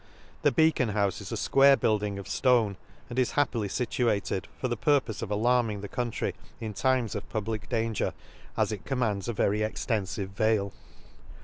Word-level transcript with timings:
—The 0.41 0.51
beacon 0.51 0.93
houfe 0.93 1.21
is 1.21 1.31
a 1.31 1.35
fquare 1.35 1.79
building 1.79 2.17
of 2.17 2.25
ftone, 2.25 2.75
and 3.07 3.19
is 3.19 3.33
happily 3.33 3.67
fituated 3.67 4.45
for 4.57 4.67
the 4.67 4.75
purpofe 4.75 5.21
of 5.21 5.29
alarming 5.29 5.81
the 5.81 5.87
country 5.87 6.33
in 6.59 6.73
times 6.73 7.13
of 7.13 7.29
public 7.29 7.69
danger, 7.69 8.15
as 8.57 8.71
it 8.71 8.83
com 8.83 8.97
* 8.99 9.01
glands 9.01 9.27
a 9.27 9.33
very 9.33 9.59
extenfive 9.59 10.29
vale. 10.29 10.73